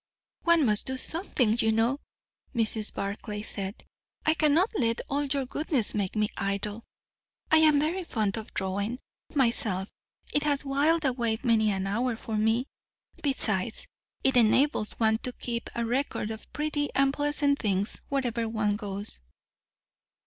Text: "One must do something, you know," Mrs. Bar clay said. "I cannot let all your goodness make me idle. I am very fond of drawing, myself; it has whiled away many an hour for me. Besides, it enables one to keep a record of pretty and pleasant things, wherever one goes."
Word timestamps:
"One 0.41 0.65
must 0.65 0.87
do 0.87 0.97
something, 0.97 1.57
you 1.59 1.71
know," 1.71 1.99
Mrs. 2.55 2.91
Bar 2.91 3.17
clay 3.17 3.43
said. 3.43 3.83
"I 4.25 4.33
cannot 4.33 4.71
let 4.75 4.99
all 5.09 5.25
your 5.25 5.45
goodness 5.45 5.93
make 5.93 6.15
me 6.15 6.29
idle. 6.35 6.83
I 7.51 7.57
am 7.57 7.79
very 7.79 8.03
fond 8.03 8.35
of 8.35 8.51
drawing, 8.51 8.97
myself; 9.35 9.87
it 10.33 10.41
has 10.41 10.65
whiled 10.65 11.05
away 11.05 11.37
many 11.43 11.69
an 11.69 11.85
hour 11.85 12.15
for 12.15 12.35
me. 12.35 12.65
Besides, 13.21 13.85
it 14.23 14.35
enables 14.37 14.93
one 14.93 15.19
to 15.19 15.33
keep 15.33 15.69
a 15.75 15.85
record 15.85 16.31
of 16.31 16.51
pretty 16.51 16.89
and 16.95 17.13
pleasant 17.13 17.59
things, 17.59 17.99
wherever 18.09 18.49
one 18.49 18.77
goes." 18.77 19.21